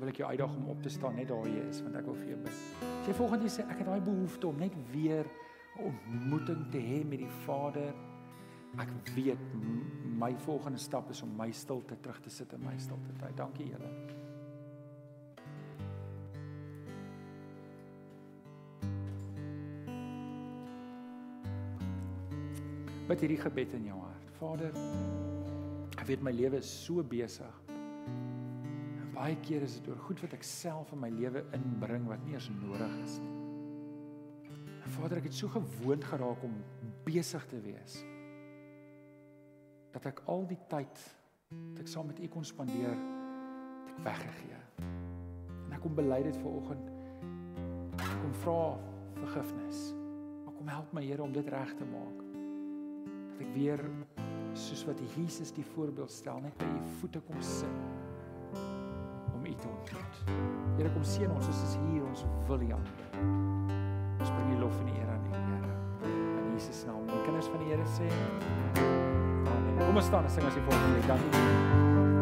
[0.01, 2.19] wil ek jou uitdaag om op te staan net daar jy is want ek wil
[2.19, 2.59] vir jou bid.
[2.85, 5.29] As jy volgende sê ek het daai behoefte om net weer
[5.81, 7.97] ontmoeting te hê met die Vader,
[8.81, 9.57] ek weet
[10.21, 13.37] my volgende stap is om my stilte terug te sit in my stilte tyd.
[13.37, 13.93] Dankie julle.
[23.07, 24.31] Wat hierdie gebed in jou hart.
[24.37, 24.73] Vader,
[26.07, 27.55] ek weet my lewe is so besig.
[27.67, 32.23] En baie keer is dit oor goed wat ek self in my lewe inbring wat
[32.23, 33.33] nie eens nodig is nie.
[34.85, 36.55] En Vader, ek het so gewoond geraak om
[37.09, 37.99] besig te wees
[39.97, 41.03] dat ek al die tyd
[41.51, 44.63] wat ek saam met U kon spandeer, het ek weggegee.
[44.87, 46.91] En ek kom bely dit ver oggend.
[47.99, 48.61] Kom vra
[49.25, 49.89] vergifnis.
[50.45, 52.27] Maar kom help my Here om dit reg te maak.
[53.33, 53.83] Dat ek weer
[54.57, 57.69] soos wat Jesus die voorbeeld stel, net by U voete kom sit
[59.35, 60.21] om U te ontmoet.
[60.79, 63.21] Here kom seën ons, ons is hier, ons wil aanbid.
[64.21, 65.79] Ons bring U lof en eer aan U, Here.
[66.43, 67.05] In Jesus naam.
[67.13, 68.11] Die kinders van die Here sê
[68.81, 69.81] Amen.
[69.85, 71.11] Kom ons staan en sing as jy volgende week.
[71.15, 72.16] Dankie.